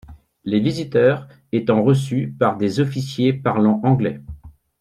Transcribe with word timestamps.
Les 0.45 0.59
visiteurs 0.59 1.27
étant 1.51 1.83
reçus 1.83 2.33
par 2.39 2.57
des 2.57 2.79
officiers 2.79 3.33
parlant 3.33 3.79
anglais. 3.83 4.19